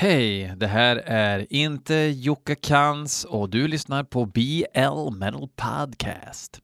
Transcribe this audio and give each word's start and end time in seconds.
Hej, 0.00 0.52
det 0.56 0.66
här 0.66 0.96
är 0.96 1.52
inte 1.52 1.94
Jocke 1.94 2.54
Kans 2.54 3.24
och 3.24 3.50
du 3.50 3.68
lyssnar 3.68 4.04
på 4.04 4.24
BL 4.26 5.18
Metal 5.18 5.48
Podcast. 5.56 6.58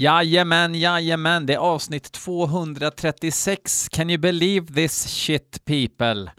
Jajamän, 0.00 0.74
jajamän, 0.74 1.46
det 1.46 1.54
är 1.54 1.58
avsnitt 1.58 2.12
236. 2.12 3.88
Can 3.88 4.10
you 4.10 4.18
believe 4.18 4.74
this 4.74 5.08
shit 5.08 5.64
people? 5.64 6.30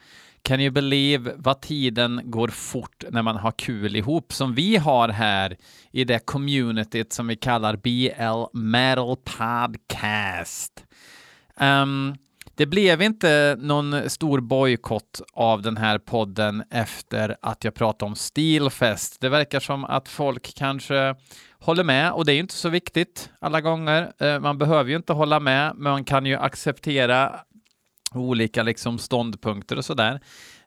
Can 0.43 0.61
you 0.61 0.71
believe 0.71 1.33
vad 1.37 1.61
tiden 1.61 2.21
går 2.23 2.47
fort 2.47 3.03
när 3.09 3.21
man 3.21 3.35
har 3.35 3.51
kul 3.51 3.95
ihop 3.95 4.33
som 4.33 4.55
vi 4.55 4.77
har 4.77 5.09
här 5.09 5.57
i 5.91 6.03
det 6.03 6.19
communityt 6.19 7.13
som 7.13 7.27
vi 7.27 7.35
kallar 7.35 7.75
BL 7.75 8.57
Metal 8.57 9.15
Podcast. 9.15 10.83
Um, 11.59 12.15
det 12.59 12.65
blev 12.65 13.01
inte 13.01 13.55
någon 13.59 14.09
stor 14.09 14.39
bojkott 14.39 15.21
av 15.33 15.61
den 15.61 15.77
här 15.77 15.97
podden 15.97 16.63
efter 16.71 17.37
att 17.41 17.63
jag 17.63 17.73
pratade 17.73 18.09
om 18.09 18.15
Steelfest. 18.15 19.21
Det 19.21 19.29
verkar 19.29 19.59
som 19.59 19.85
att 19.85 20.07
folk 20.07 20.55
kanske 20.55 21.15
håller 21.59 21.83
med 21.83 22.11
och 22.11 22.25
det 22.25 22.31
är 22.31 22.33
ju 22.33 22.39
inte 22.39 22.53
så 22.53 22.69
viktigt 22.69 23.29
alla 23.39 23.61
gånger. 23.61 24.13
Eh, 24.19 24.39
man 24.39 24.57
behöver 24.57 24.89
ju 24.89 24.95
inte 24.95 25.13
hålla 25.13 25.39
med, 25.39 25.75
men 25.75 25.91
man 25.91 26.03
kan 26.03 26.25
ju 26.25 26.35
acceptera 26.35 27.39
olika 28.13 28.63
liksom 28.63 28.97
ståndpunkter 28.97 29.77
och 29.77 29.85
sådär. 29.85 30.19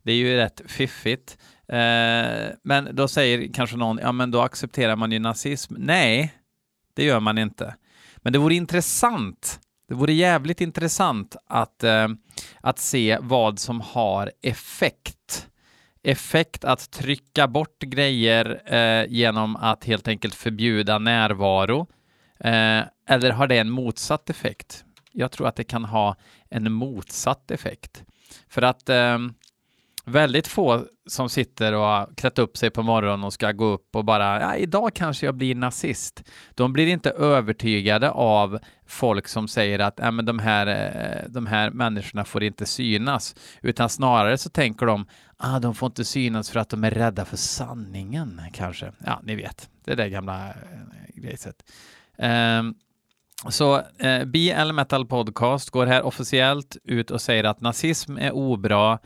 Det 0.02 0.12
är 0.12 0.16
ju 0.16 0.36
rätt 0.36 0.62
fiffigt. 0.66 1.38
Eh, 1.68 2.50
men 2.64 2.88
då 2.92 3.08
säger 3.08 3.52
kanske 3.52 3.76
någon, 3.76 3.98
ja 4.02 4.12
men 4.12 4.30
då 4.30 4.40
accepterar 4.40 4.96
man 4.96 5.12
ju 5.12 5.18
nazism. 5.18 5.74
Nej, 5.78 6.34
det 6.94 7.04
gör 7.04 7.20
man 7.20 7.38
inte. 7.38 7.74
Men 8.16 8.32
det 8.32 8.38
vore 8.38 8.54
intressant 8.54 9.60
det 9.92 9.96
vore 9.96 10.12
jävligt 10.12 10.60
intressant 10.60 11.36
att, 11.46 11.84
eh, 11.84 12.08
att 12.60 12.78
se 12.78 13.18
vad 13.20 13.58
som 13.58 13.80
har 13.80 14.32
effekt. 14.42 15.48
Effekt 16.02 16.64
att 16.64 16.90
trycka 16.90 17.48
bort 17.48 17.78
grejer 17.82 18.62
eh, 18.74 19.06
genom 19.08 19.56
att 19.56 19.84
helt 19.84 20.08
enkelt 20.08 20.34
förbjuda 20.34 20.98
närvaro. 20.98 21.86
Eh, 22.40 22.82
eller 23.08 23.30
har 23.30 23.46
det 23.46 23.58
en 23.58 23.70
motsatt 23.70 24.30
effekt? 24.30 24.84
Jag 25.10 25.32
tror 25.32 25.48
att 25.48 25.56
det 25.56 25.64
kan 25.64 25.84
ha 25.84 26.16
en 26.50 26.72
motsatt 26.72 27.50
effekt. 27.50 28.04
För 28.48 28.62
att 28.62 28.88
eh, 28.88 29.18
väldigt 30.04 30.48
få 30.48 30.84
som 31.06 31.28
sitter 31.28 31.72
och 31.72 31.84
har 31.84 32.10
klätt 32.16 32.38
upp 32.38 32.56
sig 32.56 32.70
på 32.70 32.82
morgonen 32.82 33.24
och 33.24 33.32
ska 33.32 33.52
gå 33.52 33.64
upp 33.64 33.96
och 33.96 34.04
bara, 34.04 34.40
ja, 34.40 34.56
idag 34.56 34.94
kanske 34.94 35.26
jag 35.26 35.34
blir 35.34 35.54
nazist. 35.54 36.22
De 36.54 36.72
blir 36.72 36.86
inte 36.86 37.10
övertygade 37.10 38.10
av 38.10 38.58
folk 38.86 39.28
som 39.28 39.48
säger 39.48 39.78
att 39.78 39.94
ja, 39.96 40.10
men 40.10 40.24
de, 40.24 40.38
här, 40.38 40.66
eh, 40.66 41.30
de 41.30 41.46
här 41.46 41.70
människorna 41.70 42.24
får 42.24 42.42
inte 42.42 42.66
synas, 42.66 43.34
utan 43.62 43.88
snarare 43.88 44.38
så 44.38 44.50
tänker 44.50 44.86
de, 44.86 45.06
ah, 45.36 45.58
de 45.58 45.74
får 45.74 45.86
inte 45.86 46.04
synas 46.04 46.50
för 46.50 46.60
att 46.60 46.68
de 46.68 46.84
är 46.84 46.90
rädda 46.90 47.24
för 47.24 47.36
sanningen 47.36 48.40
kanske. 48.52 48.92
Ja, 49.06 49.20
ni 49.22 49.36
vet, 49.36 49.68
det 49.84 49.92
är 49.92 49.96
det 49.96 50.08
gamla 50.08 50.48
eh, 50.48 50.54
grejset. 51.14 51.56
Um, 52.18 52.74
så 53.48 53.82
eh, 53.98 54.24
BL 54.24 54.72
Metal 54.72 55.06
Podcast 55.06 55.70
går 55.70 55.86
här 55.86 56.02
officiellt 56.02 56.76
ut 56.84 57.10
och 57.10 57.20
säger 57.20 57.44
att 57.44 57.60
nazism 57.60 58.16
är 58.16 58.32
obra, 58.32 58.98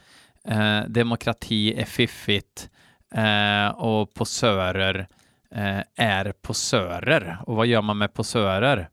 eh, 0.48 0.80
demokrati 0.88 1.80
är 1.80 1.84
fiffigt 1.84 2.70
eh, 3.14 3.68
och 3.68 4.14
posörer 4.14 5.06
eh, 5.50 5.80
är 5.96 6.32
posörer. 6.42 7.38
Och 7.46 7.56
vad 7.56 7.66
gör 7.66 7.82
man 7.82 7.98
med 7.98 8.14
posörer? 8.14 8.88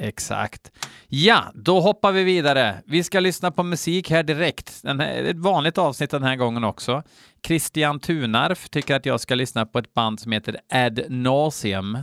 Exakt. 0.00 0.72
Ja, 1.08 1.44
då 1.54 1.80
hoppar 1.80 2.12
vi 2.12 2.24
vidare. 2.24 2.82
Vi 2.86 3.04
ska 3.04 3.20
lyssna 3.20 3.50
på 3.50 3.62
musik 3.62 4.10
här 4.10 4.22
direkt. 4.22 4.82
Den 4.82 5.00
här, 5.00 5.24
ett 5.24 5.38
vanligt 5.38 5.78
avsnitt 5.78 6.10
den 6.10 6.22
här 6.22 6.36
gången 6.36 6.64
också. 6.64 7.02
Christian 7.46 8.00
Tunarf 8.00 8.68
tycker 8.68 8.96
att 8.96 9.06
jag 9.06 9.20
ska 9.20 9.34
lyssna 9.34 9.66
på 9.66 9.78
ett 9.78 9.94
band 9.94 10.20
som 10.20 10.32
heter 10.32 10.56
Ad 10.68 11.02
Nauseam 11.08 11.98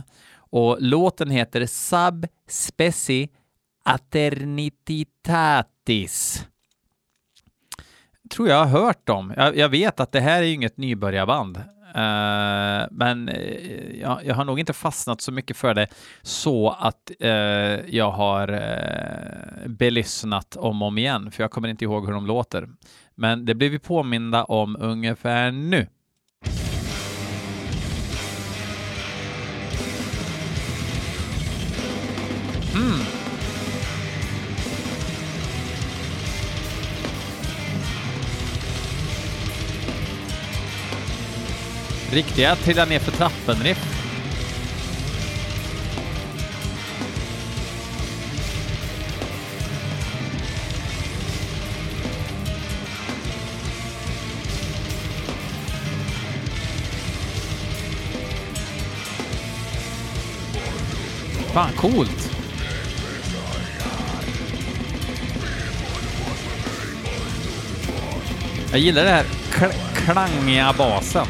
och 0.50 0.76
låten 0.80 1.30
heter 1.30 1.66
Sub 1.66 2.26
Speci 2.48 3.28
Aternititatis. 3.84 6.46
Tror 8.30 8.48
jag 8.48 8.64
har 8.64 8.66
hört 8.66 9.06
dem. 9.06 9.32
Jag, 9.36 9.56
jag 9.56 9.68
vet 9.68 10.00
att 10.00 10.12
det 10.12 10.20
här 10.20 10.42
är 10.42 10.46
ju 10.46 10.52
inget 10.52 10.76
nybörjarband. 10.76 11.56
Uh, 11.88 12.86
men 12.90 13.28
eh, 13.28 14.00
jag, 14.00 14.20
jag 14.24 14.34
har 14.34 14.44
nog 14.44 14.60
inte 14.60 14.72
fastnat 14.72 15.20
så 15.20 15.32
mycket 15.32 15.56
för 15.56 15.74
det 15.74 15.86
så 16.22 16.70
att 16.70 17.10
uh, 17.24 17.30
jag 17.96 18.10
har 18.10 18.50
uh, 18.50 19.68
belyssnat 19.68 20.56
om 20.56 20.82
och 20.82 20.88
om 20.88 20.98
igen, 20.98 21.30
för 21.30 21.42
jag 21.42 21.50
kommer 21.50 21.68
inte 21.68 21.84
ihåg 21.84 22.06
hur 22.06 22.12
de 22.12 22.26
låter. 22.26 22.68
Men 23.14 23.44
det 23.44 23.54
blir 23.54 23.70
vi 23.70 23.78
påminda 23.78 24.44
om 24.44 24.76
ungefär 24.80 25.50
nu. 25.50 25.86
Riktiga 42.12 42.56
trillar 42.56 42.86
ner 42.86 42.98
för 42.98 43.12
trappen-riff. 43.12 43.98
Fan, 61.52 61.72
coolt! 61.76 62.30
Jag 68.70 68.80
gillar 68.80 69.04
det 69.04 69.10
här 69.10 69.24
kl 69.50 69.64
klangiga 69.94 70.74
basen. 70.78 71.26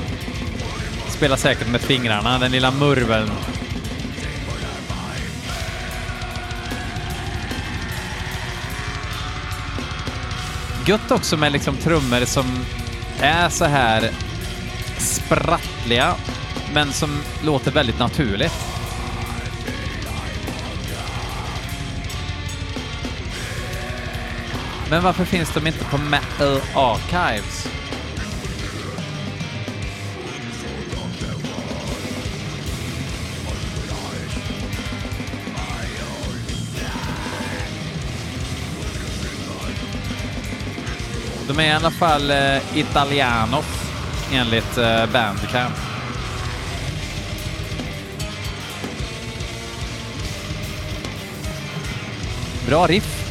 Spelar 1.18 1.36
säkert 1.36 1.68
med 1.68 1.80
fingrarna, 1.80 2.38
den 2.38 2.52
lilla 2.52 2.70
murveln. 2.70 3.30
Gött 10.86 11.10
också 11.10 11.36
med 11.36 11.52
liksom 11.52 11.76
trummor 11.76 12.24
som 12.24 12.64
är 13.20 13.48
så 13.48 13.64
här 13.64 14.10
sprattliga, 14.98 16.14
men 16.74 16.92
som 16.92 17.10
låter 17.44 17.70
väldigt 17.70 17.98
naturligt. 17.98 18.52
Men 24.90 25.02
varför 25.02 25.24
finns 25.24 25.54
de 25.54 25.66
inte 25.66 25.84
på 25.84 25.98
Metal 25.98 26.60
Archives? 26.74 27.68
De 41.48 41.58
är 41.58 41.66
i 41.66 41.72
alla 41.72 41.90
fall 41.90 42.30
eh, 42.30 42.78
italianos 42.78 43.64
enligt 44.32 44.78
eh, 44.78 45.06
Bandcamp. 45.06 45.74
Bra 52.66 52.86
riff. 52.86 53.27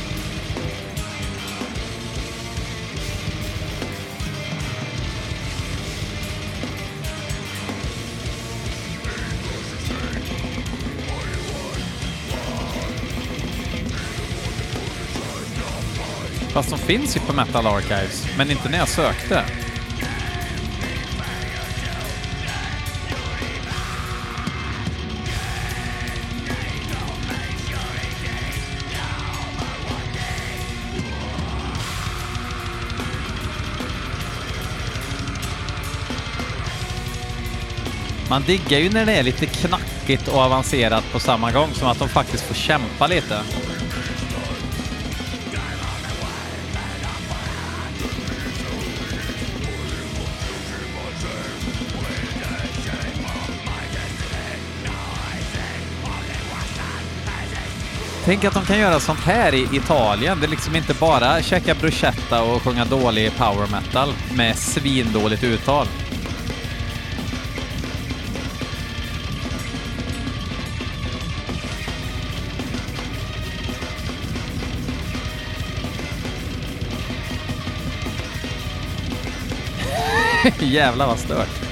Fast 16.57 16.69
de 16.69 16.79
finns 16.79 17.15
ju 17.15 17.19
på 17.19 17.33
Metal 17.33 17.67
Archives, 17.67 18.27
men 18.37 18.51
inte 18.51 18.69
när 18.69 18.77
jag 18.77 18.89
sökte. 18.89 19.43
Man 38.29 38.41
diggar 38.41 38.79
ju 38.79 38.89
när 38.89 39.05
det 39.05 39.13
är 39.13 39.23
lite 39.23 39.45
knackigt 39.45 40.27
och 40.27 40.39
avancerat 40.39 41.03
på 41.11 41.19
samma 41.19 41.51
gång 41.51 41.69
som 41.73 41.87
att 41.87 41.99
de 41.99 42.09
faktiskt 42.09 42.43
får 42.43 42.55
kämpa 42.55 43.07
lite. 43.07 43.41
Tänk 58.27 58.43
att 58.45 58.53
de 58.53 58.65
kan 58.65 58.79
göra 58.79 58.99
sånt 58.99 59.19
här 59.19 59.53
i 59.53 59.67
Italien. 59.71 60.39
Det 60.39 60.45
är 60.45 60.49
liksom 60.49 60.75
inte 60.75 60.93
bara 60.93 61.41
käka 61.41 61.75
bruschetta 61.75 62.43
och 62.43 62.61
sjunga 62.61 62.85
dålig 62.85 63.31
power 63.37 63.67
metal 63.71 64.13
med 64.35 64.55
svindåligt 64.57 65.43
uttal. 65.43 65.87
Jävlar 80.59 81.07
vad 81.07 81.19
stört. 81.19 81.66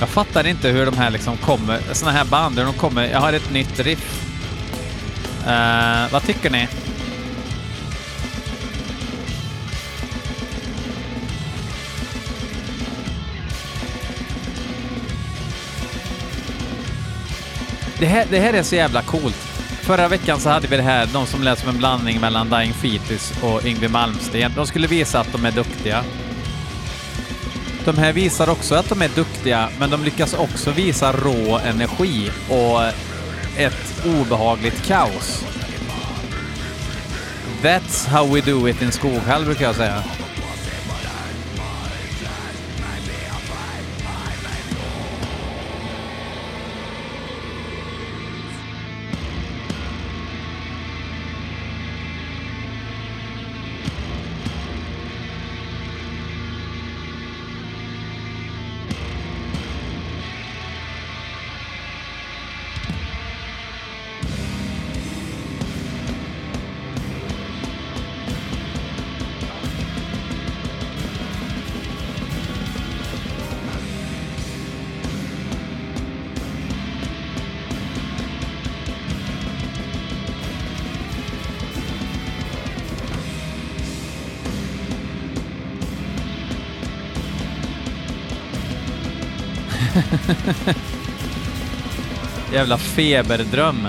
Jag 0.00 0.08
fattar 0.08 0.46
inte 0.46 0.68
hur 0.68 0.86
de 0.86 0.96
här 0.96 1.10
liksom 1.10 1.36
kommer, 1.36 1.80
såna 1.92 2.12
här 2.12 2.24
band, 2.24 2.58
hur 2.58 2.64
de 2.64 2.74
kommer, 2.74 3.10
jag 3.10 3.20
har 3.20 3.32
ett 3.32 3.50
nytt 3.50 3.80
riff. 3.80 4.22
Uh, 5.46 6.12
vad 6.12 6.22
tycker 6.22 6.50
ni? 6.50 6.68
Det 17.98 18.06
här, 18.06 18.26
det 18.30 18.40
här 18.40 18.52
är 18.52 18.62
så 18.62 18.74
jävla 18.74 19.02
coolt. 19.02 19.36
Förra 19.82 20.08
veckan 20.08 20.40
så 20.40 20.48
hade 20.48 20.66
vi 20.68 20.76
det 20.76 20.82
här, 20.82 21.08
de 21.12 21.26
som 21.26 21.42
lät 21.42 21.58
som 21.58 21.68
en 21.68 21.78
blandning 21.78 22.20
mellan 22.20 22.50
Dying 22.50 22.72
Fetus 22.72 23.32
och 23.42 23.64
Yngwie 23.64 23.88
Malmsteen. 23.88 24.52
De 24.56 24.66
skulle 24.66 24.86
visa 24.86 25.20
att 25.20 25.32
de 25.32 25.44
är 25.44 25.52
duktiga. 25.52 26.04
De 27.86 27.98
här 27.98 28.12
visar 28.12 28.48
också 28.48 28.74
att 28.74 28.88
de 28.88 29.02
är 29.02 29.08
duktiga, 29.08 29.68
men 29.78 29.90
de 29.90 30.04
lyckas 30.04 30.34
också 30.34 30.70
visa 30.70 31.12
rå 31.12 31.58
energi 31.58 32.30
och 32.48 32.82
ett 33.56 34.06
obehagligt 34.06 34.86
kaos. 34.86 35.44
That's 37.62 38.08
how 38.08 38.34
we 38.34 38.40
do 38.40 38.68
it 38.68 38.82
in 38.82 38.92
Skoghall, 38.92 39.44
brukar 39.44 39.64
jag 39.64 39.74
säga. 39.76 40.04
Jävla 92.52 92.78
feberdröm. 92.78 93.88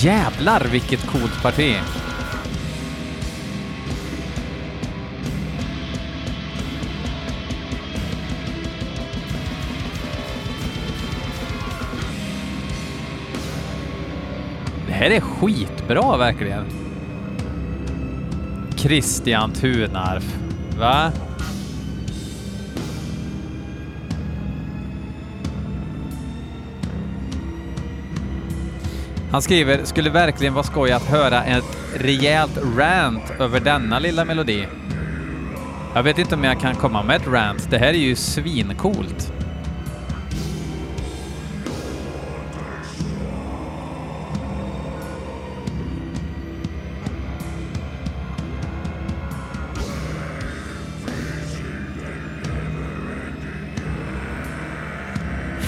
Jävlar 0.00 0.68
vilket 0.70 1.06
coolt 1.06 1.42
parti. 1.42 1.76
Skitbra 15.40 16.16
verkligen. 16.16 16.64
Christian 18.76 19.52
Tunarf. 19.52 20.36
Va? 20.78 21.12
Han 29.30 29.42
skriver, 29.42 29.84
skulle 29.84 30.10
verkligen 30.10 30.54
vara 30.54 30.64
skoj 30.64 30.92
att 30.92 31.02
höra 31.02 31.44
ett 31.44 31.78
rejält 31.94 32.58
rant 32.76 33.32
över 33.38 33.60
denna 33.60 33.98
lilla 33.98 34.24
melodi. 34.24 34.66
Jag 35.94 36.02
vet 36.02 36.18
inte 36.18 36.34
om 36.34 36.44
jag 36.44 36.60
kan 36.60 36.74
komma 36.74 37.02
med 37.02 37.16
ett 37.16 37.26
rant. 37.26 37.70
Det 37.70 37.78
här 37.78 37.88
är 37.88 37.92
ju 37.92 38.16
svincoolt. 38.16 39.35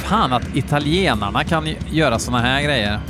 Fan 0.08 0.32
att 0.32 0.56
italienarna 0.56 1.44
kan 1.44 1.68
göra 1.90 2.18
såna 2.18 2.38
här 2.38 2.62
grejer. 2.62 3.00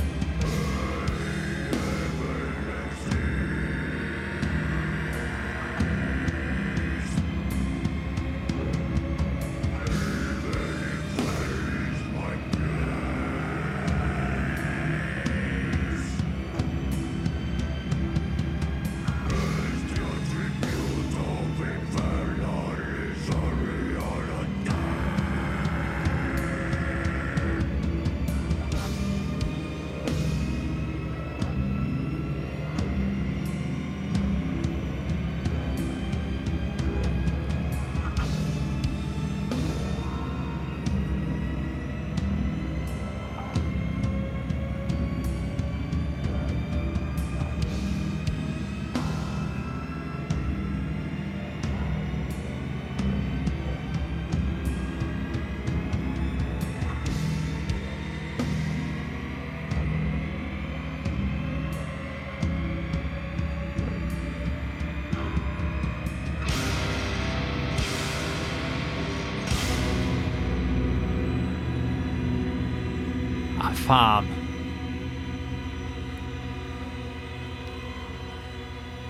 Fan. 73.89 74.25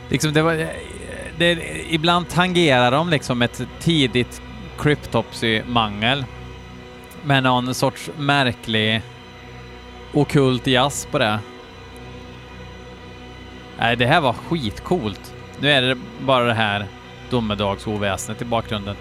Liksom 0.10 0.34
det 0.34 0.42
var... 0.42 0.68
Det, 1.38 1.58
ibland 1.90 2.30
tangerar 2.30 2.92
de 2.92 3.10
liksom 3.10 3.42
ett 3.42 3.62
tidigt 3.80 4.42
Cryptopsy-mangel 4.78 6.26
med 7.24 7.44
någon 7.44 7.74
sorts 7.74 8.10
märklig 8.18 9.02
okult 10.14 10.68
jazz 10.68 11.08
på 11.12 11.20
det. 11.20 11.40
Nej, 13.78 13.96
det 13.96 14.06
här 14.06 14.22
var 14.22 14.34
skitcoolt. 14.34 15.34
Nu 15.60 15.72
är 15.72 15.82
det 15.82 15.98
bara 16.20 16.44
det 16.44 16.54
här 16.54 16.86
domedagsoväsendet 17.30 18.42
i 18.42 18.46
bakgrunden. 18.46 18.96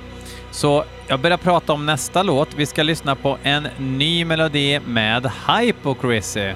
Så 0.51 0.85
jag 1.07 1.21
börjar 1.21 1.37
prata 1.37 1.73
om 1.73 1.87
nästa 1.87 2.23
låt. 2.23 2.55
Vi 2.55 2.67
ska 2.67 2.83
lyssna 2.83 3.15
på 3.15 3.39
en 3.43 3.69
ny 3.79 4.25
melodi 4.25 4.81
med 4.81 5.31
Hypocrisy. 5.49 6.53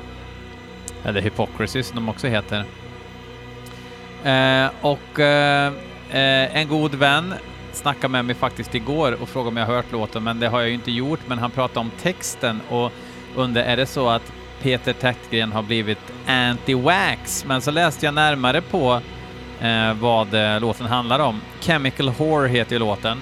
Eller 1.04 1.20
Hypocrisy 1.20 1.82
som 1.82 1.96
de 1.96 2.08
också 2.08 2.26
heter. 2.26 2.64
Eh, 4.24 4.70
och 4.80 5.20
eh, 5.20 5.72
eh 6.10 6.56
en 6.56 6.68
god 6.68 6.94
vän 6.94 7.34
snackade 7.72 8.08
med 8.08 8.24
mig 8.24 8.34
faktiskt 8.34 8.74
igår 8.74 9.22
och 9.22 9.28
frågade 9.28 9.48
om 9.48 9.56
jag 9.56 9.66
hört 9.66 9.92
låten, 9.92 10.24
men 10.24 10.40
det 10.40 10.48
har 10.48 10.60
jag 10.60 10.68
ju 10.68 10.74
inte 10.74 10.92
gjort. 10.92 11.20
Men 11.26 11.38
han 11.38 11.50
pratade 11.50 11.80
om 11.80 11.90
texten 12.02 12.60
och 12.68 12.92
undrade 13.36 13.66
är 13.66 13.76
det 13.76 13.86
så 13.86 14.08
att 14.08 14.32
Peter 14.62 14.92
Täktgren 14.92 15.52
har 15.52 15.62
blivit 15.62 15.98
anti-wax? 16.26 17.44
Men 17.46 17.60
så 17.60 17.70
läste 17.70 18.06
jag 18.06 18.14
närmare 18.14 18.60
på 18.60 19.00
eh, 19.60 19.94
vad 19.94 20.34
eh, 20.34 20.60
låten 20.60 20.86
handlar 20.86 21.18
om. 21.18 21.40
Chemical 21.60 22.10
Whore 22.10 22.48
heter 22.48 22.72
ju 22.72 22.78
låten. 22.78 23.18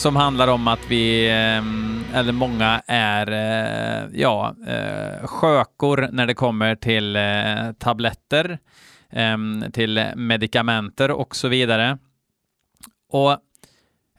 Som 0.00 0.16
handlar 0.16 0.48
om 0.48 0.68
att 0.68 0.90
vi, 0.90 1.30
ehm, 1.30 2.04
eller 2.14 2.32
många 2.32 2.82
är, 2.86 3.30
eh, 3.30 4.20
ja, 4.20 4.54
eh, 4.66 5.26
skökor 5.26 6.08
när 6.12 6.26
det 6.26 6.34
kommer 6.34 6.74
till 6.74 7.16
eh, 7.16 7.72
tabletter, 7.78 8.58
ehm, 9.10 9.64
till 9.72 10.06
medikamenter 10.16 11.10
och 11.10 11.36
så 11.36 11.48
vidare. 11.48 11.98
Och 13.12 13.38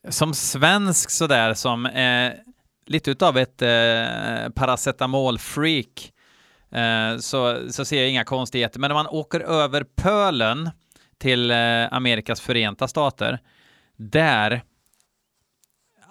som 0.09 0.33
svensk 0.33 1.09
sådär 1.09 1.53
som 1.53 1.85
är 1.85 2.35
lite 2.85 3.11
utav 3.11 3.37
ett 3.37 3.61
eh, 3.61 4.49
paracetamolfreak 4.55 6.11
eh, 6.71 7.17
så, 7.17 7.71
så 7.71 7.85
ser 7.85 8.01
jag 8.01 8.09
inga 8.09 8.23
konstigheter. 8.23 8.79
Men 8.79 8.89
när 8.89 8.95
man 8.95 9.07
åker 9.07 9.39
över 9.39 9.83
pölen 9.83 10.69
till 11.17 11.51
eh, 11.51 11.93
Amerikas 11.93 12.41
förenta 12.41 12.87
stater, 12.87 13.39
där, 13.97 14.61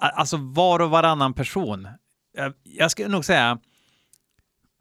alltså 0.01 0.37
var 0.37 0.81
och 0.81 0.91
varannan 0.91 1.35
person, 1.35 1.89
jag, 2.37 2.53
jag 2.63 2.91
skulle 2.91 3.09
nog 3.09 3.25
säga 3.25 3.59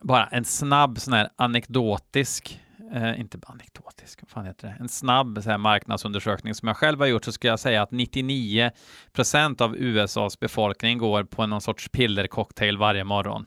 bara 0.01 0.27
en 0.27 0.45
snabb 0.45 0.99
sån 0.99 1.13
här 1.13 1.29
anekdotisk 1.35 2.59
eh, 2.93 3.19
inte 3.19 3.39
anekdotisk, 3.43 4.21
vad 4.21 4.29
fan 4.29 4.45
heter 4.45 4.67
det? 4.67 4.75
En 4.79 4.89
snabb 4.89 5.39
så 5.43 5.49
här, 5.49 5.57
marknadsundersökning 5.57 6.55
som 6.55 6.67
jag 6.67 6.77
själv 6.77 6.99
har 6.99 7.07
gjort 7.07 7.25
så 7.25 7.31
skulle 7.31 7.51
jag 7.51 7.59
säga 7.59 7.81
att 7.81 7.91
99 7.91 8.71
procent 9.11 9.61
av 9.61 9.75
USAs 9.75 10.39
befolkning 10.39 10.97
går 10.97 11.23
på 11.23 11.45
någon 11.45 11.61
sorts 11.61 11.89
pillercocktail 11.89 12.77
varje 12.77 13.03
morgon. 13.03 13.45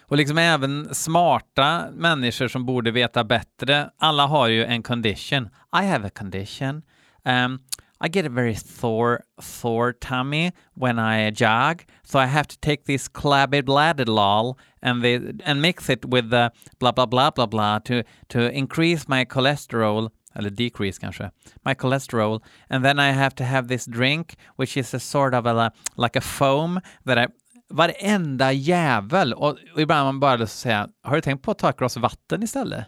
Och 0.00 0.16
liksom 0.16 0.38
även 0.38 0.94
smarta 0.94 1.86
människor 1.92 2.48
som 2.48 2.66
borde 2.66 2.90
veta 2.90 3.24
bättre, 3.24 3.90
alla 3.98 4.26
har 4.26 4.48
ju 4.48 4.64
en 4.64 4.82
condition. 4.82 5.48
I 5.82 5.86
have 5.86 6.06
a 6.06 6.10
condition. 6.14 6.82
Um, 7.24 7.58
i 8.04 8.08
get 8.08 8.26
a 8.26 8.28
very 8.28 8.54
sore, 8.54 9.22
sore 9.40 9.92
tummy 9.92 10.52
when 10.74 10.98
I 10.98 11.30
jog, 11.30 11.84
so 12.02 12.18
I 12.18 12.26
have 12.26 12.48
to 12.48 12.58
take 12.58 12.84
this 12.84 13.08
clabidladidlol 13.08 14.58
and 14.82 15.02
the, 15.02 15.40
and 15.44 15.62
mix 15.62 15.88
it 15.88 16.04
with 16.04 16.30
the 16.30 16.50
blah 16.80 16.90
blah 16.90 17.06
blah 17.06 17.30
blah 17.30 17.46
blah 17.46 17.78
to 17.78 18.02
to 18.30 18.50
increase 18.50 19.06
my 19.06 19.24
cholesterol 19.24 20.10
eller 20.34 20.50
decrease 20.50 20.98
kanske 20.98 21.30
my 21.64 21.74
cholesterol 21.74 22.42
and 22.70 22.84
then 22.84 22.98
I 22.98 23.12
have 23.12 23.34
to 23.36 23.44
have 23.44 23.68
this 23.68 23.86
drink 23.86 24.34
which 24.56 24.76
is 24.76 24.94
a 24.94 24.98
sort 24.98 25.34
of 25.34 25.46
a 25.46 25.72
like 25.96 26.16
a 26.16 26.20
foam 26.20 26.80
that 27.04 27.18
I 27.18 27.26
varenda 27.70 28.52
jävel 28.52 29.32
och, 29.32 29.58
och 29.74 29.80
ibland 29.80 29.98
har 29.98 30.12
man 30.12 30.20
bara 30.20 30.36
lust 30.36 30.54
att 30.54 30.60
säga 30.60 30.88
har 31.02 31.14
du 31.14 31.20
tänkt 31.20 31.42
på 31.42 31.50
att 31.50 31.58
ta 31.58 31.70
ett 31.70 31.76
glas 31.76 31.96
vatten 31.96 32.42
istället? 32.42 32.86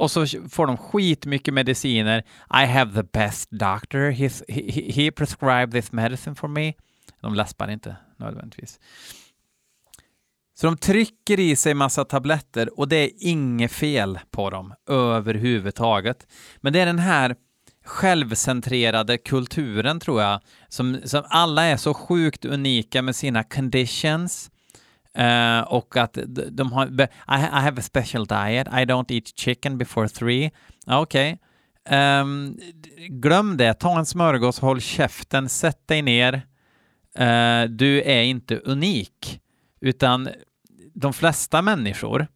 Och 0.00 0.10
så 0.10 0.26
får 0.26 0.66
de 0.66 0.76
skitmycket 0.76 1.54
mediciner. 1.54 2.18
I 2.54 2.66
have 2.66 3.02
the 3.02 3.08
best 3.12 3.50
doctor. 3.50 4.10
He's, 4.10 4.42
he, 4.48 4.92
he 5.02 5.10
prescribed 5.10 5.72
this 5.72 5.92
medicine 5.92 6.36
for 6.36 6.48
me. 6.48 6.72
De 7.20 7.34
läspar 7.34 7.70
inte 7.70 7.96
nödvändigtvis. 8.16 8.80
Så 10.54 10.66
de 10.66 10.76
trycker 10.76 11.40
i 11.40 11.56
sig 11.56 11.74
massa 11.74 12.04
tabletter 12.04 12.78
och 12.78 12.88
det 12.88 12.96
är 12.96 13.10
inget 13.18 13.72
fel 13.72 14.18
på 14.30 14.50
dem 14.50 14.74
överhuvudtaget. 14.88 16.26
Men 16.60 16.72
det 16.72 16.80
är 16.80 16.86
den 16.86 16.98
här 16.98 17.36
självcentrerade 17.84 19.18
kulturen 19.18 20.00
tror 20.00 20.22
jag, 20.22 20.40
som, 20.68 21.00
som 21.04 21.22
alla 21.28 21.64
är 21.64 21.76
så 21.76 21.94
sjukt 21.94 22.44
unika 22.44 23.02
med 23.02 23.16
sina 23.16 23.44
conditions 23.44 24.50
Uh, 25.18 25.60
och 25.60 25.96
att 25.96 26.18
de 26.50 26.72
har, 26.72 26.86
I, 26.86 27.06
I 27.28 27.60
have 27.60 27.78
a 27.78 27.82
special 27.82 28.26
diet, 28.26 28.66
I 28.68 28.84
don't 28.84 29.12
eat 29.12 29.38
chicken 29.38 29.78
before 29.78 30.08
three. 30.08 30.50
Ah, 30.86 31.00
okej. 31.00 31.32
Okay. 31.32 31.46
Um, 32.20 32.58
glöm 33.08 33.56
det, 33.56 33.74
ta 33.74 33.98
en 33.98 34.06
smörgås, 34.06 34.58
håll 34.58 34.80
käften, 34.80 35.48
sätt 35.48 35.88
dig 35.88 36.02
ner. 36.02 36.34
Uh, 37.20 37.70
du 37.70 38.02
är 38.02 38.22
inte 38.22 38.56
unik, 38.56 39.40
utan 39.80 40.28
de 40.94 41.12
flesta 41.12 41.62
människor 41.62 42.26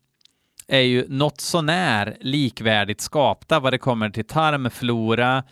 är 0.69 0.81
ju 0.81 1.07
något 1.09 1.41
sånär 1.41 2.17
likvärdigt 2.21 3.01
skapta 3.01 3.61
vad 3.61 3.73
det 3.73 3.79
kommer 3.79 4.11
till 4.11 4.27
tarmflora, 4.27 5.45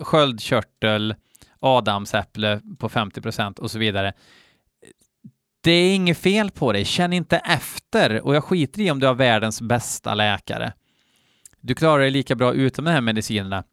sköldkörtel, 0.00 1.14
adamsäpple 1.60 2.60
på 2.78 2.88
50% 2.88 3.58
och 3.58 3.70
så 3.70 3.78
vidare 3.78 4.12
det 5.62 5.70
är 5.70 5.94
inget 5.94 6.18
fel 6.18 6.50
på 6.50 6.72
dig, 6.72 6.84
känn 6.84 7.12
inte 7.12 7.36
efter 7.36 8.20
och 8.20 8.34
jag 8.34 8.44
skiter 8.44 8.80
i 8.80 8.90
om 8.90 9.00
du 9.00 9.06
har 9.06 9.14
världens 9.14 9.62
bästa 9.62 10.14
läkare. 10.14 10.72
Du 11.60 11.74
klarar 11.74 12.02
dig 12.02 12.10
lika 12.10 12.34
bra 12.34 12.52
utan 12.52 12.84
de 12.84 12.90
här 12.90 13.00
medicinerna. 13.00 13.64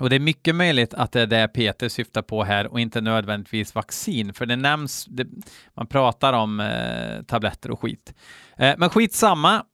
Och 0.00 0.10
det 0.10 0.16
är 0.16 0.20
mycket 0.20 0.54
möjligt 0.54 0.94
att 0.94 1.12
det 1.12 1.20
är 1.20 1.26
det 1.26 1.48
Peter 1.48 1.88
syftar 1.88 2.22
på 2.22 2.44
här 2.44 2.66
och 2.66 2.80
inte 2.80 3.00
nödvändigtvis 3.00 3.74
vaccin, 3.74 4.34
för 4.34 4.46
det 4.46 4.56
nämns, 4.56 5.04
det, 5.04 5.26
man 5.74 5.86
pratar 5.86 6.32
om 6.32 6.60
eh, 6.60 7.22
tabletter 7.22 7.70
och 7.70 7.80
skit. 7.80 8.14
Eh, 8.56 8.74
men 8.78 8.90
skitsamma, 8.90 9.64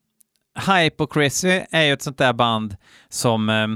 Hypocrisy 0.66 1.60
är 1.70 1.82
ju 1.82 1.92
ett 1.92 2.02
sånt 2.02 2.18
där 2.18 2.32
band 2.32 2.76
som 3.08 3.48
eh, 3.48 3.68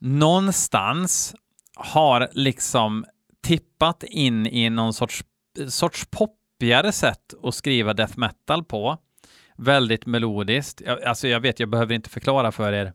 någonstans 0.00 1.34
har 1.76 2.28
liksom 2.32 3.04
tippat 3.42 4.02
in 4.02 4.46
i 4.46 4.70
någon 4.70 4.94
sorts 4.94 5.24
sorts 5.68 6.06
poppigare 6.10 6.92
sätt 6.92 7.34
att 7.42 7.54
skriva 7.54 7.94
death 7.94 8.18
metal 8.18 8.64
på. 8.64 8.98
Väldigt 9.56 10.06
melodiskt. 10.06 10.82
Jag, 10.86 11.02
alltså 11.02 11.28
jag 11.28 11.40
vet, 11.40 11.60
jag 11.60 11.68
behöver 11.68 11.94
inte 11.94 12.10
förklara 12.10 12.52
för 12.52 12.72
er 12.72 12.92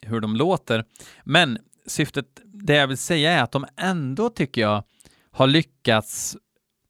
hur 0.00 0.20
de 0.20 0.36
låter, 0.36 0.84
men 1.24 1.58
syftet, 1.86 2.26
det 2.44 2.74
jag 2.74 2.86
vill 2.86 2.98
säga 2.98 3.32
är 3.32 3.42
att 3.42 3.52
de 3.52 3.66
ändå 3.76 4.30
tycker 4.30 4.60
jag 4.60 4.84
har 5.30 5.46
lyckats 5.46 6.36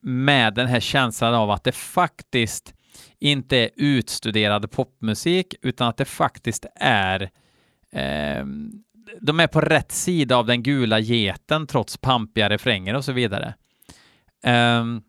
med 0.01 0.53
den 0.53 0.67
här 0.67 0.79
känslan 0.79 1.33
av 1.33 1.51
att 1.51 1.63
det 1.63 1.71
faktiskt 1.71 2.73
inte 3.19 3.57
är 3.57 3.69
utstuderad 3.75 4.71
popmusik 4.71 5.55
utan 5.61 5.87
att 5.87 5.97
det 5.97 6.05
faktiskt 6.05 6.65
är 6.75 7.21
eh, 7.91 8.45
de 9.21 9.39
är 9.39 9.47
på 9.47 9.61
rätt 9.61 9.91
sida 9.91 10.37
av 10.37 10.45
den 10.45 10.63
gula 10.63 10.99
geten 10.99 11.67
trots 11.67 11.97
pampiga 11.97 12.49
refränger 12.49 12.93
och 12.93 13.05
så 13.05 13.11
vidare. 13.11 13.53
Um, 14.45 15.03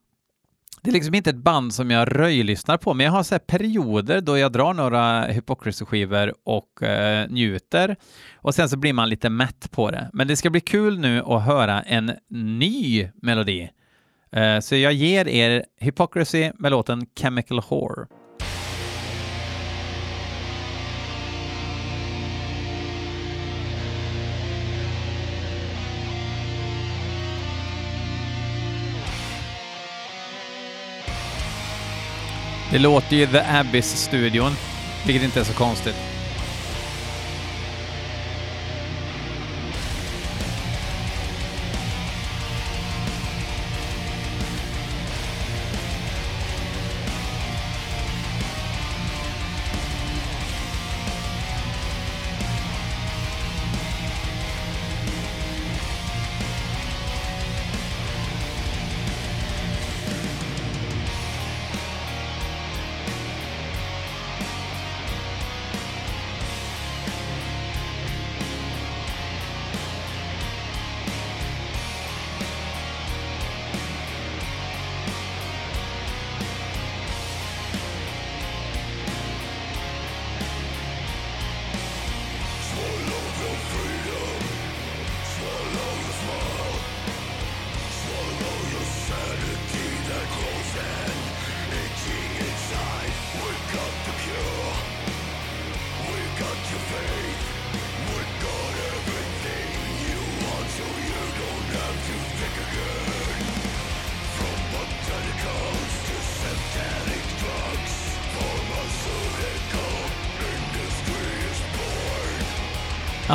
det 0.83 0.91
är 0.91 0.93
liksom 0.93 1.15
inte 1.15 1.31
ett 1.31 1.37
band 1.37 1.75
som 1.75 1.91
jag 1.91 2.19
röjlyssnar 2.19 2.77
på, 2.77 2.95
men 2.95 3.07
jag 3.07 3.13
har 3.13 3.23
så 3.23 3.39
perioder 3.39 4.21
då 4.21 4.39
jag 4.39 4.53
drar 4.53 4.75
några 4.75 5.27
Hypocrisy-skivor 5.27 6.35
och 6.45 6.83
uh, 6.83 7.33
njuter 7.33 7.97
och 8.37 8.55
sen 8.55 8.69
så 8.69 8.77
blir 8.77 8.93
man 8.93 9.09
lite 9.09 9.31
mätt 9.31 9.71
på 9.71 9.91
det. 9.91 10.11
Men 10.13 10.29
det 10.29 10.37
ska 10.37 10.51
bli 10.51 10.61
kul 10.61 10.99
nu 10.99 11.23
att 11.23 11.45
höra 11.45 11.83
en 11.83 12.13
ny 12.29 13.09
melodi. 13.23 13.71
Uh, 14.37 14.61
så 14.61 14.77
jag 14.77 14.93
ger 14.93 15.29
er 15.29 15.65
Hypocrisy 15.81 16.51
med 16.59 16.71
låten 16.71 17.07
Chemical 17.21 17.61
Whore. 17.71 18.07
Det 32.77 32.81
låter 32.81 33.17
ju 33.17 33.27
The 33.27 33.41
Abyss-studion, 33.41 34.53
vilket 35.07 35.25
inte 35.25 35.41
är 35.41 35.45
så 35.45 35.53
konstigt. 35.53 35.95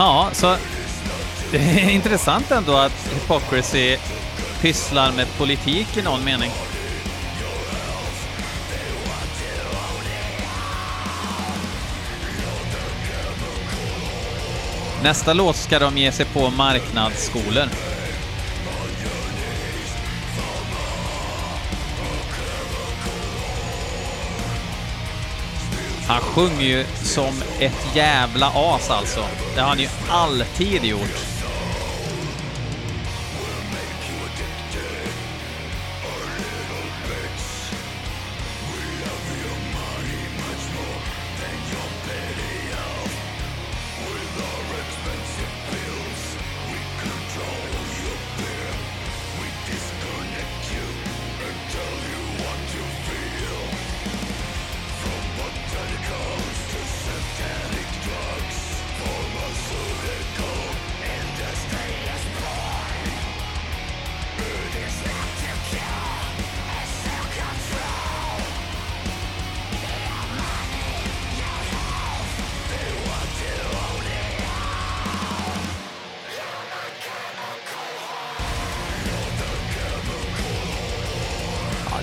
Ja, 0.02 0.30
så 0.34 0.56
det 1.52 1.58
är 1.58 1.90
intressant 1.96 2.52
ändå 2.52 2.76
att 2.76 3.14
Hypocrisy 3.14 3.98
pysslar 4.62 5.12
med 5.12 5.28
politik 5.38 5.98
i 5.98 6.02
någon 6.02 6.24
mening. 6.24 6.52
Nästa 15.04 15.34
låt 15.34 15.56
ska 15.56 15.80
de 15.80 15.98
ge 15.98 16.12
sig 16.12 16.26
på 16.26 16.50
marknadsskolor. 16.50 17.68
Sjunger 26.36 26.64
ju 26.64 26.86
som 27.04 27.44
ett 27.60 27.96
jävla 27.96 28.52
as 28.56 28.90
alltså. 28.90 29.26
Det 29.56 29.62
har 29.62 29.68
han 29.68 29.80
ju 29.80 29.88
alltid 30.10 30.86
gjort. 30.86 31.31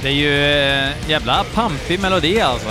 Det 0.09 0.13
är 0.13 0.17
ju 0.17 0.45
eh, 0.45 1.11
jävla 1.11 1.45
pampig 1.45 2.01
melodi 2.01 2.41
alltså. 2.41 2.69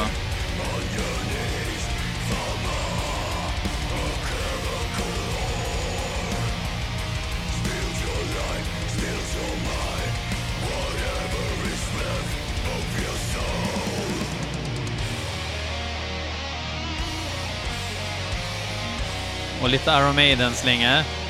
Och 19.61 19.69
lite 19.69 19.91
Iron 19.91 20.15
Maiden-slingor. 20.15 21.26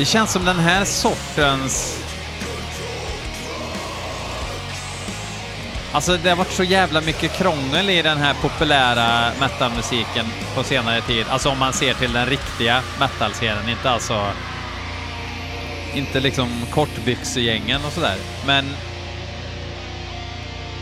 Det 0.00 0.06
känns 0.06 0.32
som 0.32 0.44
den 0.44 0.58
här 0.58 0.84
sortens... 0.84 2.04
Alltså 5.92 6.16
det 6.16 6.28
har 6.28 6.36
varit 6.36 6.52
så 6.52 6.64
jävla 6.64 7.00
mycket 7.00 7.32
krångel 7.32 7.90
i 7.90 8.02
den 8.02 8.18
här 8.18 8.34
populära 8.42 9.32
metalmusiken 9.40 10.26
på 10.54 10.62
senare 10.62 11.00
tid. 11.00 11.26
Alltså 11.28 11.48
om 11.48 11.58
man 11.58 11.72
ser 11.72 11.94
till 11.94 12.12
den 12.12 12.26
riktiga 12.26 12.82
metal-scenen, 13.00 13.68
inte 13.68 13.90
alltså... 13.90 14.26
Inte 15.94 16.20
liksom 16.20 16.66
kortbyxegängen 16.70 17.84
och 17.86 17.92
sådär. 17.92 18.16
Men... 18.46 18.64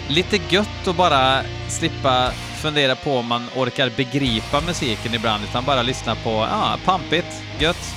Lite 0.08 0.40
gött 0.48 0.86
att 0.88 0.96
bara 0.96 1.42
slippa 1.68 2.32
fundera 2.62 2.96
på 2.96 3.18
om 3.18 3.26
man 3.26 3.46
orkar 3.56 3.90
begripa 3.96 4.60
musiken 4.60 5.14
ibland, 5.14 5.44
utan 5.44 5.64
bara 5.64 5.82
lyssna 5.82 6.14
på, 6.14 6.30
ja, 6.30 6.48
ah, 6.50 6.78
pampigt, 6.84 7.42
gött. 7.58 7.94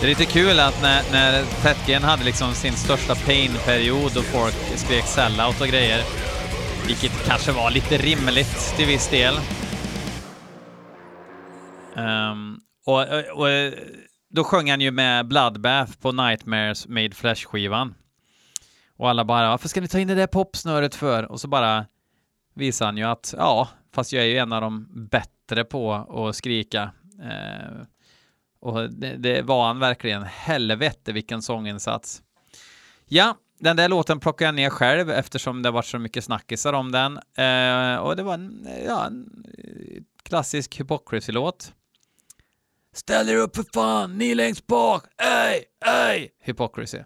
Det 0.00 0.06
är 0.06 0.08
lite 0.08 0.24
kul 0.24 0.60
att 0.60 0.82
när, 0.82 1.12
när 1.12 1.44
Tätgen 1.62 2.02
hade 2.02 2.24
liksom 2.24 2.54
sin 2.54 2.72
största 2.72 3.14
pain-period 3.14 4.16
och 4.16 4.24
folk 4.24 4.54
skrek 4.54 5.04
sellout 5.04 5.60
och 5.60 5.66
grejer, 5.66 6.04
vilket 6.86 7.26
kanske 7.26 7.52
var 7.52 7.70
lite 7.70 7.96
rimligt 7.96 8.74
till 8.76 8.86
viss 8.86 9.08
del. 9.08 9.34
Um, 11.96 12.60
och, 12.86 13.00
och, 13.00 13.40
och 13.40 13.48
då 14.30 14.44
sjöng 14.44 14.70
han 14.70 14.80
ju 14.80 14.90
med 14.90 15.28
Bloodbath 15.28 15.92
på 15.98 16.12
Nightmares 16.12 16.88
Made 16.88 17.14
Flesh-skivan. 17.14 17.94
Och 18.96 19.10
alla 19.10 19.24
bara, 19.24 19.50
varför 19.50 19.68
ska 19.68 19.80
ni 19.80 19.88
ta 19.88 19.98
in 19.98 20.08
det 20.08 20.14
där 20.14 20.26
popsnöret 20.26 20.94
för? 20.94 21.32
Och 21.32 21.40
så 21.40 21.48
bara 21.48 21.86
visar 22.54 22.86
han 22.86 22.96
ju 22.96 23.04
att, 23.04 23.34
ja, 23.36 23.68
fast 23.94 24.12
jag 24.12 24.22
är 24.22 24.28
ju 24.28 24.38
en 24.38 24.52
av 24.52 24.60
de 24.60 24.86
bättre 25.10 25.64
på 25.64 25.94
att 25.94 26.36
skrika. 26.36 26.90
Uh, 27.22 27.82
och 28.60 28.90
det, 28.90 29.16
det, 29.16 29.42
var 29.42 29.66
han 29.66 29.78
verkligen. 29.78 30.22
Helvete 30.22 31.12
vilken 31.12 31.42
sånginsats. 31.42 32.22
Ja, 33.08 33.36
den 33.58 33.76
där 33.76 33.88
låten 33.88 34.20
plockade 34.20 34.48
jag 34.48 34.54
ner 34.54 34.70
själv 34.70 35.10
eftersom 35.10 35.62
det 35.62 35.70
varit 35.70 35.86
så 35.86 35.98
mycket 35.98 36.24
snackisar 36.24 36.72
om 36.72 36.92
den. 36.92 37.16
Eh, 37.16 37.96
och 37.96 38.16
det 38.16 38.22
var 38.22 38.34
en, 38.34 38.68
ja, 38.86 39.06
en 39.06 39.44
eh, 39.58 40.02
klassisk 40.22 40.80
Hypocrisy-låt. 40.80 41.72
Ställ 42.94 43.28
er 43.28 43.36
upp 43.36 43.56
för 43.56 43.64
fan, 43.74 44.18
ni 44.18 44.34
längst 44.34 44.66
bak! 44.66 45.04
ey, 45.22 45.62
ey, 45.86 46.28
Hypocrisy. 46.42 46.98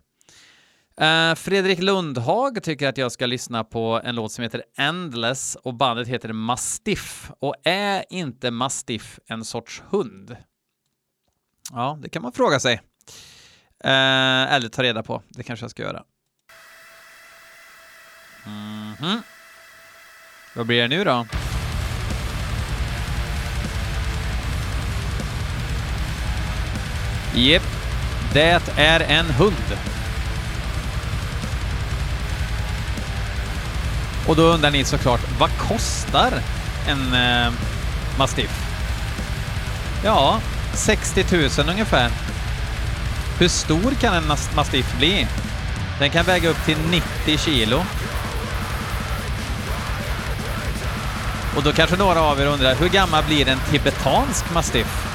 Eh, 0.96 1.34
Fredrik 1.34 1.78
Lundhag 1.78 2.62
tycker 2.62 2.88
att 2.88 2.98
jag 2.98 3.12
ska 3.12 3.26
lyssna 3.26 3.64
på 3.64 4.00
en 4.04 4.14
låt 4.14 4.32
som 4.32 4.42
heter 4.42 4.62
Endless 4.76 5.56
och 5.56 5.74
bandet 5.74 6.08
heter 6.08 6.32
Mastiff. 6.32 7.30
Och 7.38 7.54
är 7.64 8.04
inte 8.10 8.50
Mastiff 8.50 9.18
en 9.26 9.44
sorts 9.44 9.82
hund? 9.90 10.36
Ja, 11.72 11.98
det 12.02 12.08
kan 12.08 12.22
man 12.22 12.32
fråga 12.32 12.60
sig. 12.60 12.74
Eh, 13.84 14.54
eller 14.54 14.68
ta 14.68 14.82
reda 14.82 15.02
på. 15.02 15.22
Det 15.28 15.42
kanske 15.42 15.64
jag 15.64 15.70
ska 15.70 15.82
göra. 15.82 16.02
Mm 18.46 18.94
-hmm. 18.94 19.22
Vad 20.54 20.66
blir 20.66 20.82
det 20.82 20.88
nu 20.88 21.04
då? 21.04 21.26
Jep, 27.34 27.62
det 28.32 28.62
är 28.76 29.00
en 29.00 29.26
hund. 29.26 29.78
Och 34.28 34.36
då 34.36 34.42
undrar 34.42 34.70
ni 34.70 34.84
såklart, 34.84 35.20
vad 35.38 35.50
kostar 35.58 36.32
en 36.88 37.14
eh, 37.14 37.52
mastiff? 38.18 38.60
Ja, 40.04 40.40
60 40.76 41.24
000 41.30 41.68
ungefär. 41.68 42.10
Hur 43.38 43.48
stor 43.48 43.94
kan 44.00 44.14
en 44.14 44.26
mastiff 44.56 44.98
bli? 44.98 45.26
Den 45.98 46.10
kan 46.10 46.24
väga 46.24 46.48
upp 46.48 46.64
till 46.64 46.76
90 46.90 47.38
kilo. 47.38 47.84
Och 51.56 51.62
då 51.62 51.72
kanske 51.72 51.96
några 51.96 52.20
av 52.20 52.40
er 52.40 52.46
undrar, 52.46 52.74
hur 52.74 52.88
gammal 52.88 53.24
blir 53.24 53.48
en 53.48 53.58
tibetansk 53.70 54.54
mastiff? 54.54 55.06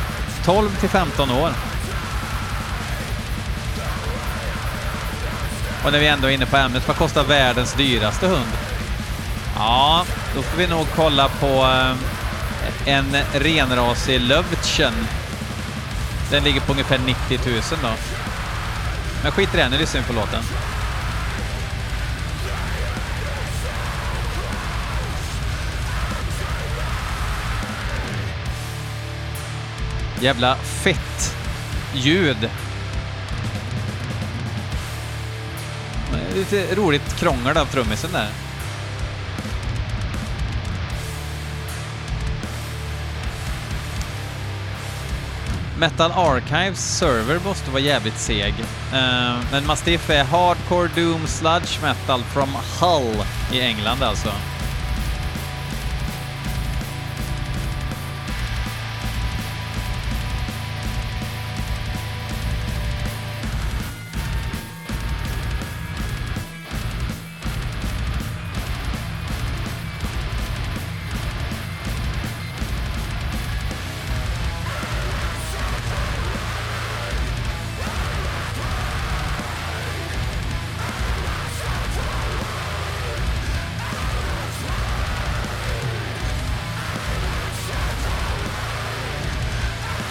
12 0.46 0.80
till 0.80 0.90
15 0.90 1.32
år. 1.32 1.52
Och 5.86 5.92
när 5.92 6.00
vi 6.00 6.08
ändå 6.08 6.28
är 6.28 6.32
inne 6.32 6.46
på 6.46 6.58
ämnet, 6.58 6.88
vad 6.88 6.98
kostar 6.98 7.24
världens 7.24 7.74
dyraste 7.74 8.28
hund? 8.28 8.52
Ja, 9.56 10.06
då 10.36 10.42
får 10.42 10.58
vi 10.58 10.68
nog 10.68 10.88
kolla 10.96 11.30
på 11.30 11.48
eh, 11.48 11.96
en 12.86 13.18
renrasig 13.34 14.22
Lövtchen 14.22 14.94
den 16.32 16.44
ligger 16.44 16.62
på 16.62 16.72
ungefär 16.72 17.00
90 17.00 17.40
000 17.46 17.62
då. 17.82 17.90
Men 19.24 19.32
skit 19.32 19.54
i 19.54 19.58
det, 19.58 19.70
nu 19.70 19.78
lyssnar 19.78 20.02
vi 20.02 20.08
på 20.08 20.14
låten. 20.14 20.44
Jävla 30.22 30.56
fett 30.56 31.36
ljud. 31.94 32.50
Lite 36.36 36.76
roligt 36.76 37.16
krångel 37.20 37.58
av 37.58 37.66
trummisen 37.66 38.12
där. 38.12 38.49
Metal 45.80 46.12
Archives 46.12 46.98
server 46.98 47.40
måste 47.46 47.72
vara 47.72 47.82
jävligt 47.82 48.20
seg. 48.20 48.54
Uh, 48.94 49.40
men 49.52 49.66
Mastiff 49.68 50.10
är 50.10 50.24
Hardcore 50.24 50.90
Doom 50.96 51.28
Sludge 51.28 51.82
Metal 51.82 52.24
from 52.24 52.50
Hull 52.80 53.26
i 53.52 53.62
England 53.62 54.04
alltså. 54.04 54.30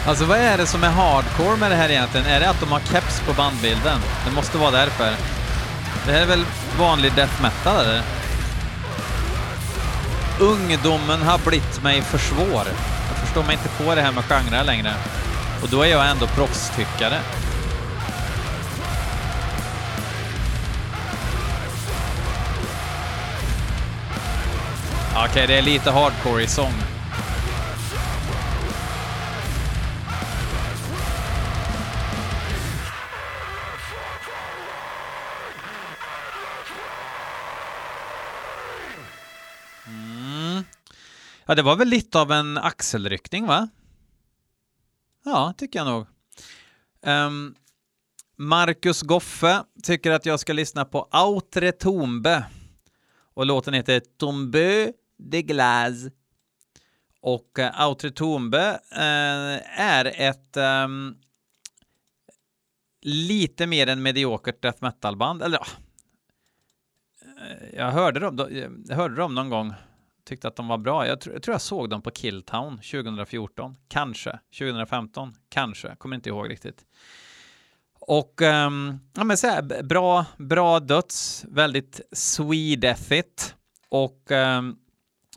Alltså 0.08 0.24
vad 0.24 0.38
är 0.38 0.58
det 0.58 0.66
som 0.66 0.84
är 0.84 0.88
hardcore 0.88 1.56
med 1.56 1.70
det 1.70 1.76
här 1.76 1.88
egentligen? 1.88 2.26
Är 2.26 2.40
det 2.40 2.50
att 2.50 2.60
de 2.60 2.72
har 2.72 2.80
keps 2.80 3.20
på 3.20 3.32
bandbilden? 3.32 4.00
Det 4.26 4.30
måste 4.30 4.58
vara 4.58 4.70
därför. 4.70 5.14
Det 6.06 6.12
här 6.12 6.22
är 6.22 6.26
väl 6.26 6.44
vanlig 6.78 7.12
death 7.14 7.42
metal 7.42 7.84
eller? 7.84 8.02
Ungdomen 10.40 11.22
har 11.22 11.38
blivit 11.38 11.82
mig 11.82 12.02
för 12.02 12.18
svår. 12.18 12.64
Jag 13.08 13.16
förstår 13.24 13.42
mig 13.42 13.52
inte 13.52 13.68
på 13.68 13.94
det 13.94 14.02
här 14.02 14.12
med 14.12 14.24
genrer 14.24 14.64
längre. 14.64 14.94
Och 15.62 15.68
då 15.68 15.82
är 15.82 15.86
jag 15.86 16.10
ändå 16.10 16.26
proffstyckare. 16.26 17.18
Okej, 25.30 25.46
det 25.46 25.58
är 25.58 25.62
lite 25.62 25.90
hardcore 25.90 26.42
i 26.42 26.46
sång. 26.46 26.97
Ja, 41.48 41.54
det 41.54 41.62
var 41.62 41.76
väl 41.76 41.88
lite 41.88 42.20
av 42.20 42.32
en 42.32 42.58
axelryckning, 42.58 43.46
va? 43.46 43.68
Ja, 45.24 45.54
tycker 45.56 45.78
jag 45.78 45.86
nog. 45.86 46.06
Um, 47.02 47.54
Marcus 48.36 49.02
Goffe 49.02 49.64
tycker 49.82 50.10
att 50.10 50.26
jag 50.26 50.40
ska 50.40 50.52
lyssna 50.52 50.84
på 50.84 51.08
Outre 51.12 51.72
Tombe. 51.72 52.44
Och 53.34 53.46
låten 53.46 53.74
heter 53.74 54.02
Tombe 54.18 54.92
de 55.18 55.42
Glace. 55.42 56.10
Och 57.20 57.58
uh, 57.58 57.88
Outre 57.88 58.10
Tombe 58.10 58.80
uh, 58.92 59.80
är 59.80 60.04
ett 60.04 60.56
um, 60.56 61.16
lite 63.02 63.66
mer 63.66 63.86
än 63.86 64.02
mediokert 64.02 64.62
death 64.62 64.82
metal-band. 64.82 65.42
Eller 65.42 65.60
ja, 65.60 65.66
uh, 67.42 67.74
jag 67.74 67.92
hörde 67.92 68.20
dem, 68.20 68.48
jag 68.88 68.96
hörde 68.96 69.14
dem 69.14 69.34
någon 69.34 69.50
gång 69.50 69.74
tyckte 70.28 70.48
att 70.48 70.56
de 70.56 70.68
var 70.68 70.78
bra. 70.78 71.06
Jag, 71.06 71.20
tr 71.20 71.30
jag 71.30 71.42
tror 71.42 71.54
jag 71.54 71.60
såg 71.60 71.90
dem 71.90 72.02
på 72.02 72.10
Killtown 72.10 72.76
2014, 72.76 73.76
kanske 73.88 74.38
2015, 74.58 75.34
kanske, 75.48 75.96
kommer 75.96 76.16
inte 76.16 76.28
ihåg 76.28 76.50
riktigt. 76.50 76.84
Och 78.00 78.40
um, 78.40 79.00
ja, 79.14 79.24
men 79.24 79.36
så 79.36 79.46
här, 79.46 79.82
bra, 79.82 80.26
bra 80.36 80.80
döds, 80.80 81.44
väldigt 81.48 82.00
swedethigt. 82.12 83.54
Och 83.88 84.30
um, 84.30 84.76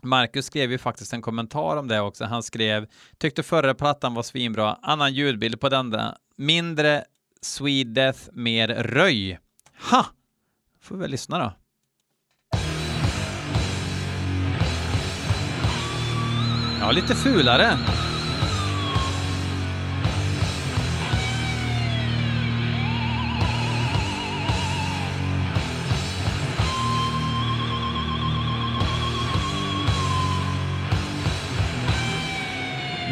Marcus 0.02 0.46
skrev 0.46 0.70
ju 0.70 0.78
faktiskt 0.78 1.12
en 1.12 1.22
kommentar 1.22 1.76
om 1.76 1.88
det 1.88 2.00
också. 2.00 2.24
Han 2.24 2.42
skrev 2.42 2.86
tyckte 3.18 3.42
förra 3.42 3.74
plattan 3.74 4.14
var 4.14 4.22
svinbra, 4.22 4.78
annan 4.82 5.14
ljudbild 5.14 5.60
på 5.60 5.68
denna, 5.68 6.18
mindre 6.36 7.04
Swedeth, 7.42 8.20
mer 8.32 8.68
röj. 8.68 9.38
Ha! 9.90 10.06
Får 10.80 10.94
vi 10.94 11.00
väl 11.00 11.10
lyssna 11.10 11.38
då. 11.38 11.61
Ja, 16.92 16.96
lite 16.96 17.14
fulare. 17.14 17.78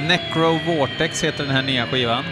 Necro 0.09 0.59
Vortex 0.67 1.25
heter 1.25 1.45
den 1.45 1.53
här 1.53 1.63
nya 1.63 1.87
skivan. 1.87 2.25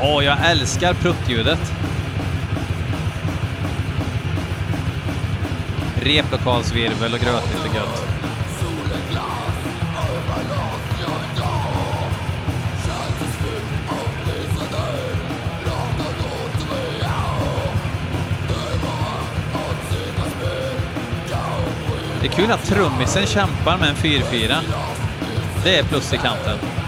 Åh, 0.00 0.24
jag 0.24 0.50
älskar 0.50 0.94
pruttljudet. 0.94 1.72
Replokalsvirvel 6.02 7.14
och 7.14 7.20
grötigt 7.20 7.60
och 7.68 7.74
gött. 7.74 8.06
Det 22.20 22.26
är 22.26 22.32
kul 22.32 22.50
att 22.50 22.64
trummisen 22.64 23.26
kämpar 23.26 23.78
med 23.78 23.88
en 23.88 23.94
4-4. 23.94 24.56
Det 25.64 25.78
är 25.78 25.84
plus 25.84 26.12
i 26.12 26.16
kanten. 26.16 26.79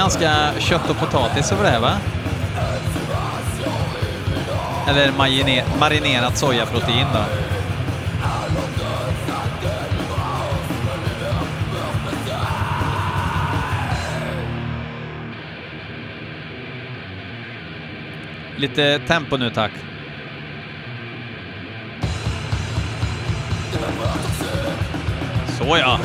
Ganska 0.00 0.52
kött 0.58 0.90
och 0.90 0.96
potatis 0.96 1.52
över 1.52 1.64
det 1.64 1.70
här 1.70 1.80
va? 1.80 1.98
Eller 4.88 5.12
marinerat 5.78 6.38
sojaprotein 6.38 7.06
då. 7.14 7.24
Lite 18.56 18.98
tempo 18.98 19.36
nu 19.36 19.50
tack. 19.50 19.72
Så 25.58 25.76
ja. 25.76 25.98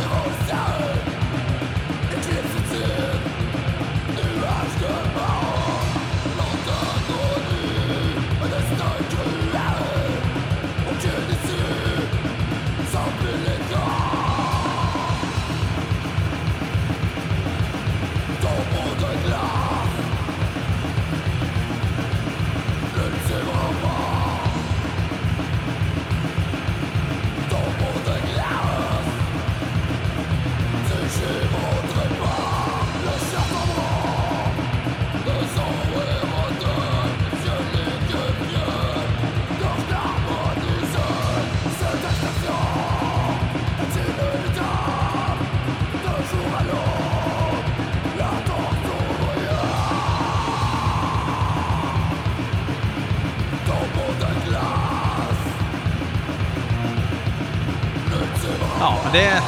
Det... 59.16 59.42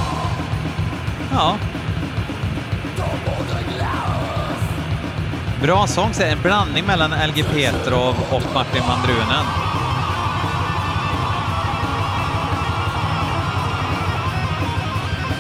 Ja. 1.31 1.55
Bra 5.61 5.87
sång, 5.87 6.11
en 6.21 6.41
blandning 6.41 6.85
mellan 6.85 7.11
LG 7.11 7.43
Petrov 7.43 8.15
och 8.31 8.43
Martin 8.53 8.83
Mandrunen. 8.87 9.45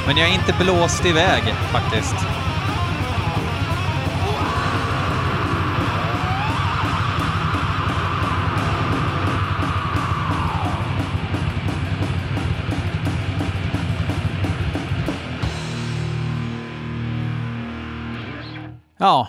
Men 0.07 0.17
jag 0.17 0.29
är 0.29 0.33
inte 0.33 0.53
blåst 0.59 1.05
iväg 1.05 1.43
faktiskt. 1.71 2.15
Ja. 19.07 19.27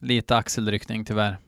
Lite 0.00 0.36
axelryckning 0.36 1.04
tyvärr. 1.04 1.38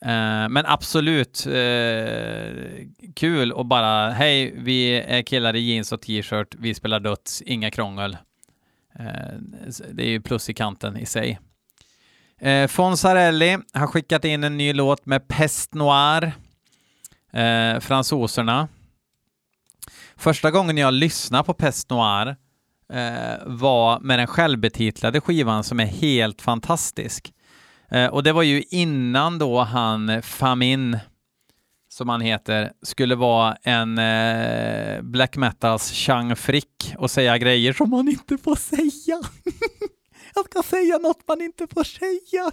Eh, 0.00 0.48
men 0.48 0.66
absolut 0.66 1.46
eh, 1.46 2.86
kul 3.14 3.52
och 3.52 3.66
bara 3.66 4.10
hej, 4.10 4.54
vi 4.56 4.92
är 4.92 5.22
killar 5.22 5.56
i 5.56 5.60
jeans 5.60 5.92
och 5.92 6.02
t-shirt, 6.02 6.54
vi 6.58 6.74
spelar 6.74 7.00
döds, 7.00 7.42
inga 7.42 7.70
krångel. 7.70 8.16
Eh, 8.98 9.38
det 9.92 10.02
är 10.02 10.08
ju 10.08 10.20
plus 10.20 10.50
i 10.50 10.54
kanten 10.54 10.96
i 10.96 11.06
sig. 11.06 11.38
Eh, 12.40 12.66
Fonsarelli 12.66 13.58
har 13.72 13.86
skickat 13.86 14.24
in 14.24 14.44
en 14.44 14.56
ny 14.56 14.72
låt 14.72 15.06
med 15.06 15.28
Pest 15.28 15.74
Noir, 15.74 16.32
eh, 17.32 17.80
fransoserna. 17.80 18.68
Första 20.16 20.50
gången 20.50 20.76
jag 20.76 20.94
lyssnade 20.94 21.44
på 21.44 21.54
Pest 21.54 21.90
Noir 21.90 22.26
eh, 22.28 22.34
Eh, 22.92 23.46
var 23.46 24.00
med 24.00 24.18
den 24.18 24.26
självbetitlade 24.26 25.20
skivan 25.20 25.64
som 25.64 25.80
är 25.80 25.86
helt 25.86 26.42
fantastisk. 26.42 27.32
Eh, 27.90 28.06
och 28.06 28.22
det 28.22 28.32
var 28.32 28.42
ju 28.42 28.62
innan 28.70 29.38
då 29.38 29.60
han 29.60 30.22
Famin, 30.22 30.98
som 31.88 32.08
han 32.08 32.20
heter, 32.20 32.72
skulle 32.82 33.14
vara 33.14 33.56
en 33.62 33.98
eh, 33.98 35.02
black 35.02 35.36
metals 35.36 35.92
Chang 35.92 36.36
Frick 36.36 36.94
och 36.98 37.10
säga 37.10 37.38
grejer 37.38 37.72
som 37.72 37.90
man 37.90 38.08
inte 38.08 38.38
får 38.38 38.56
säga. 38.56 39.20
Jag 40.34 40.44
ska 40.44 40.62
säga 40.62 40.98
något 40.98 41.28
man 41.28 41.40
inte 41.40 41.66
får 41.66 41.84
säga. 41.84 42.52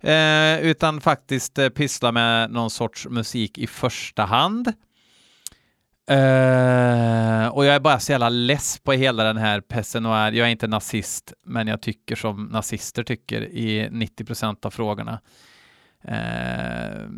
eh, 0.60 0.66
utan 0.66 1.00
faktiskt 1.00 1.58
eh, 1.58 1.68
pyssla 1.68 2.12
med 2.12 2.50
någon 2.50 2.70
sorts 2.70 3.06
musik 3.06 3.58
i 3.58 3.66
första 3.66 4.24
hand. 4.24 4.72
Eh, 6.06 7.46
och 7.48 7.64
jag 7.64 7.74
är 7.74 7.80
bara 7.80 8.00
så 8.00 8.12
jävla 8.12 8.28
less 8.28 8.78
på 8.78 8.92
hela 8.92 9.24
den 9.24 9.36
här 9.36 9.60
pessen 9.60 10.06
och 10.06 10.12
Jag 10.12 10.36
är 10.36 10.46
inte 10.46 10.66
nazist, 10.66 11.32
men 11.46 11.66
jag 11.66 11.82
tycker 11.82 12.16
som 12.16 12.44
nazister 12.44 13.04
tycker 13.04 13.42
i 13.42 13.88
90 13.90 14.24
procent 14.24 14.64
av 14.64 14.70
frågorna. 14.70 15.20
Uh, 16.08 17.08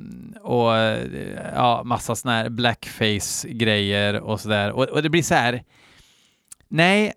och 0.41 0.77
eh, 0.77 1.29
ja, 1.55 1.83
massa 1.85 2.17
sådana 2.17 2.39
här 2.39 2.49
blackface-grejer 2.49 4.21
och 4.21 4.41
sådär. 4.41 4.73
Och, 4.73 4.85
och 4.85 5.03
det 5.03 5.11
blir 5.11 5.23
så 5.23 5.35
här, 5.35 5.65
nej, 6.69 7.13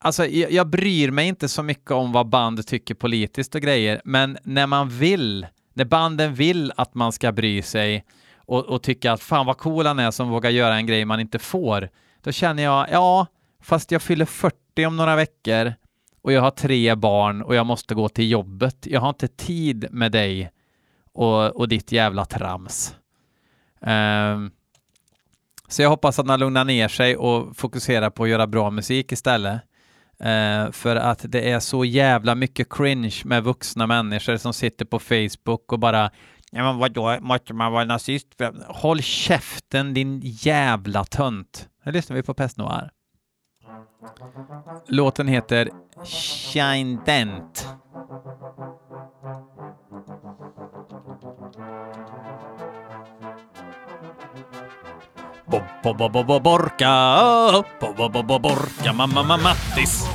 alltså 0.00 0.26
jag, 0.26 0.52
jag 0.52 0.68
bryr 0.68 1.10
mig 1.10 1.28
inte 1.28 1.48
så 1.48 1.62
mycket 1.62 1.90
om 1.90 2.12
vad 2.12 2.28
band 2.28 2.66
tycker 2.66 2.94
politiskt 2.94 3.54
och 3.54 3.60
grejer, 3.60 4.00
men 4.04 4.38
när 4.42 4.66
man 4.66 4.88
vill, 4.88 5.46
när 5.72 5.84
banden 5.84 6.34
vill 6.34 6.72
att 6.76 6.94
man 6.94 7.12
ska 7.12 7.32
bry 7.32 7.62
sig 7.62 8.04
och, 8.46 8.64
och 8.64 8.82
tycka 8.82 9.12
att 9.12 9.22
fan 9.22 9.46
vad 9.46 9.58
cool 9.58 9.86
han 9.86 9.98
är 9.98 10.10
som 10.10 10.28
vågar 10.28 10.50
göra 10.50 10.76
en 10.76 10.86
grej 10.86 11.04
man 11.04 11.20
inte 11.20 11.38
får, 11.38 11.88
då 12.20 12.32
känner 12.32 12.62
jag, 12.62 12.86
ja, 12.90 13.26
fast 13.62 13.90
jag 13.90 14.02
fyller 14.02 14.24
40 14.24 14.86
om 14.86 14.96
några 14.96 15.16
veckor 15.16 15.72
och 16.22 16.32
jag 16.32 16.40
har 16.40 16.50
tre 16.50 16.94
barn 16.94 17.42
och 17.42 17.54
jag 17.54 17.66
måste 17.66 17.94
gå 17.94 18.08
till 18.08 18.30
jobbet. 18.30 18.86
Jag 18.90 19.00
har 19.00 19.08
inte 19.08 19.28
tid 19.28 19.86
med 19.90 20.12
dig 20.12 20.50
och, 21.12 21.56
och 21.56 21.68
ditt 21.68 21.92
jävla 21.92 22.24
trams. 22.24 22.96
Um, 23.80 24.50
så 25.68 25.82
jag 25.82 25.90
hoppas 25.90 26.18
att 26.18 26.28
han 26.28 26.40
lugnar 26.40 26.64
ner 26.64 26.88
sig 26.88 27.16
och 27.16 27.56
fokuserar 27.56 28.10
på 28.10 28.22
att 28.22 28.28
göra 28.28 28.46
bra 28.46 28.70
musik 28.70 29.12
istället. 29.12 29.60
Uh, 30.20 30.70
för 30.70 30.96
att 30.96 31.24
det 31.28 31.50
är 31.50 31.60
så 31.60 31.84
jävla 31.84 32.34
mycket 32.34 32.72
cringe 32.72 33.22
med 33.24 33.44
vuxna 33.44 33.86
människor 33.86 34.36
som 34.36 34.52
sitter 34.52 34.84
på 34.84 34.98
Facebook 34.98 35.72
och 35.72 35.78
bara 35.78 36.10
Ja 36.56 36.62
men 36.62 36.78
vadå, 36.78 37.18
måste 37.20 37.54
man 37.54 37.72
vara 37.72 37.84
nazist? 37.84 38.28
Håll 38.68 39.02
käften 39.02 39.94
din 39.94 40.20
jävla 40.24 41.04
tönt. 41.04 41.68
Nu 41.84 41.92
lyssnar 41.92 42.16
vi 42.16 42.22
på 42.22 42.34
Pest 42.34 42.56
Noir. 42.56 42.90
Låten 44.88 45.28
heter 45.28 45.70
Shine 46.04 46.98
Dent. 47.06 47.68
Borka, 55.46 56.92
borka, 58.38 58.92
mamma 58.92 59.36
Mattis. 59.36 60.13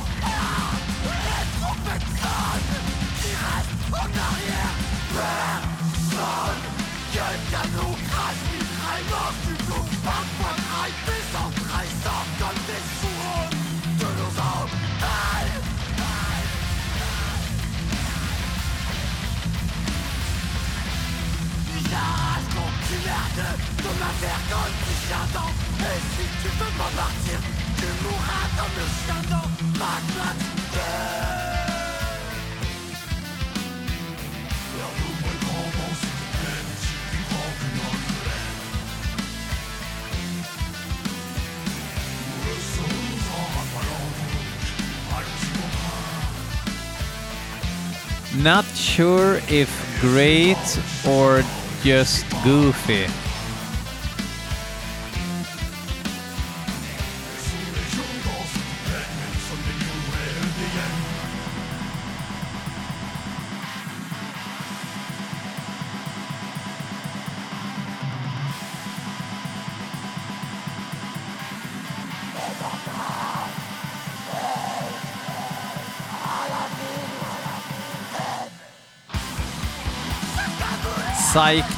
vergogne 24.20 24.78
j'attends 25.08 25.52
Et 25.80 26.00
si 26.12 26.24
tu 26.42 26.48
veux 26.58 26.74
pas 26.78 26.90
partir 26.96 27.38
Tu 27.78 27.86
mourras 28.02 28.46
comme 28.56 28.74
le 28.76 28.86
chien 29.04 29.20
dans 29.30 29.50
Not 48.42 48.64
sure 48.74 49.40
if 49.50 49.68
great 50.00 50.56
or 51.06 51.42
just 51.82 52.24
goofy. 52.42 53.06
Sai. 81.40 81.69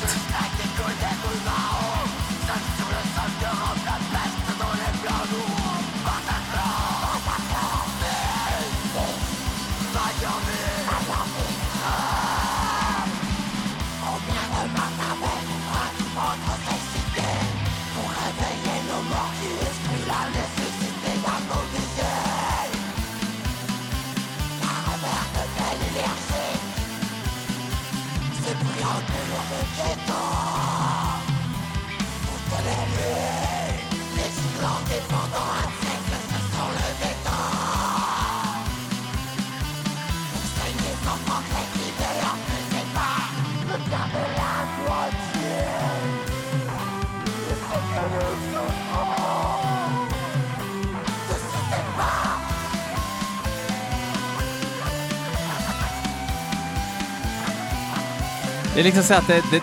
Det 58.83 58.89
är 58.89 58.93
liksom 58.93 59.17
så 59.17 59.23
det, 59.27 59.43
det 59.51 59.63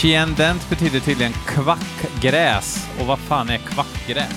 Chiendent 0.00 0.70
betyder 0.70 1.00
tydligen 1.00 1.32
kvackgräs. 1.32 2.88
Och 3.00 3.06
vad 3.06 3.18
fan 3.18 3.48
är 3.48 3.58
kvackgräs? 3.58 4.32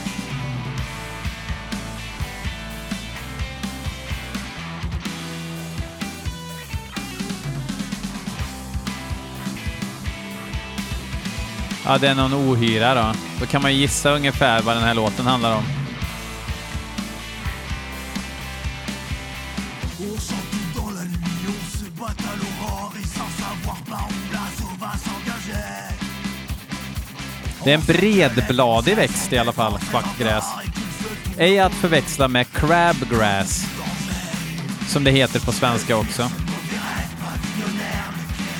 Ja, 11.85 11.97
det 11.97 12.07
är 12.07 12.15
någon 12.15 12.33
ohyra 12.33 12.95
då. 12.95 13.13
Då 13.39 13.45
kan 13.45 13.61
man 13.61 13.75
gissa 13.75 14.11
ungefär 14.11 14.61
vad 14.61 14.75
den 14.75 14.83
här 14.83 14.93
låten 14.93 15.25
handlar 15.25 15.57
om. 15.57 15.82
Det 27.63 27.71
är 27.71 27.75
en 27.75 27.85
bredbladig 27.85 28.95
växt 28.95 29.33
i 29.33 29.37
alla 29.37 29.51
fall, 29.51 29.79
kvackgräs. 29.79 30.45
Ej 31.37 31.59
att 31.59 31.73
förväxla 31.73 32.27
med 32.27 32.51
crabgrass, 32.51 33.65
som 34.87 35.03
det 35.03 35.11
heter 35.11 35.39
på 35.39 35.51
svenska 35.51 35.97
också. 35.97 36.29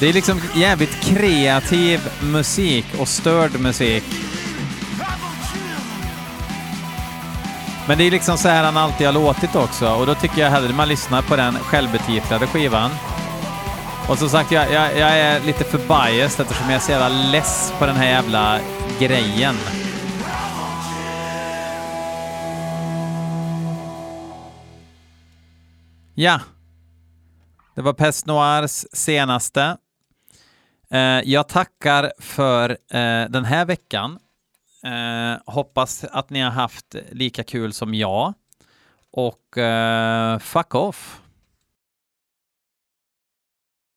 Det 0.00 0.08
är 0.08 0.12
liksom 0.12 0.40
jävligt 0.54 1.00
kreativ 1.00 2.00
musik 2.22 2.86
och 2.98 3.08
störd 3.08 3.60
musik. 3.60 4.04
Men 7.88 7.98
det 7.98 8.04
är 8.04 8.10
liksom 8.10 8.38
så 8.38 8.48
här 8.48 8.64
han 8.64 8.76
alltid 8.76 9.06
har 9.06 9.14
låtit 9.14 9.56
också 9.56 9.94
och 9.94 10.06
då 10.06 10.14
tycker 10.14 10.40
jag 10.40 10.50
hellre 10.50 10.72
man 10.72 10.88
lyssnar 10.88 11.22
på 11.22 11.36
den 11.36 11.54
självbetitlade 11.54 12.46
skivan. 12.46 12.90
Och 14.08 14.18
som 14.18 14.28
sagt, 14.28 14.52
jag, 14.52 14.72
jag, 14.72 14.98
jag 14.98 15.18
är 15.18 15.40
lite 15.40 15.64
för 15.64 15.78
biased 15.78 16.40
eftersom 16.40 16.70
jag 16.70 16.74
är 16.74 16.80
så 16.80 16.90
jävla 16.90 17.08
less 17.08 17.72
på 17.78 17.86
den 17.86 17.96
här 17.96 18.06
jävla 18.06 18.60
grejen. 18.98 19.54
Ja. 26.14 26.40
Det 27.74 27.82
var 27.82 27.92
Pest 27.92 28.26
Noirs 28.26 28.84
senaste. 28.92 29.76
Eh, 30.92 31.20
jag 31.24 31.48
tackar 31.48 32.12
för 32.18 32.70
eh, 32.70 33.28
den 33.28 33.44
här 33.44 33.64
veckan. 33.64 34.18
Eh, 34.84 35.52
hoppas 35.52 36.04
att 36.04 36.30
ni 36.30 36.40
har 36.40 36.50
haft 36.50 36.94
lika 37.12 37.44
kul 37.44 37.72
som 37.72 37.94
jag. 37.94 38.34
Och 39.12 39.58
eh, 39.58 40.38
fuck 40.38 40.74
off! 40.74 41.20